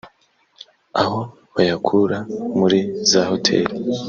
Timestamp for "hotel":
3.29-3.65